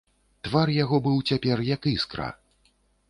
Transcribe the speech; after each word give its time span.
Твар 0.47 0.71
яго 0.83 0.97
быў 1.07 1.21
цяпер 1.31 1.57
як 1.75 1.81
іскра. 1.93 2.31